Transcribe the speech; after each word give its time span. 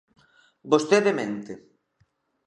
Vostede 0.71 1.09
mente. 1.19 1.53